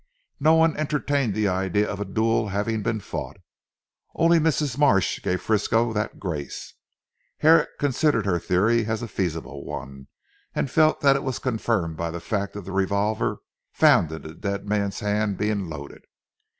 No 0.39 0.55
one 0.55 0.75
entertained 0.77 1.35
the 1.35 1.47
idea 1.47 1.87
of 1.87 1.99
a 1.99 2.05
duel 2.05 2.47
having 2.47 2.81
been 2.81 2.99
fought. 3.01 3.37
Only 4.15 4.39
Mrs. 4.39 4.75
Marsh 4.75 5.21
gave 5.21 5.43
Frisco 5.43 5.93
that 5.93 6.19
grace. 6.19 6.73
Herrick 7.37 7.77
considered 7.77 8.25
her 8.25 8.39
theory 8.39 8.85
a 8.85 8.95
feasible 9.07 9.63
one, 9.63 10.07
and 10.55 10.71
felt 10.71 11.01
that 11.01 11.15
it 11.15 11.21
was 11.21 11.37
confirmed 11.37 11.97
by 11.97 12.09
the 12.09 12.19
fact 12.19 12.55
of 12.55 12.65
the 12.65 12.71
revolver 12.71 13.41
found 13.73 14.11
in 14.11 14.23
the 14.23 14.33
dead 14.33 14.67
man's 14.67 15.01
hand 15.01 15.37
being 15.37 15.69
loaded. 15.69 16.01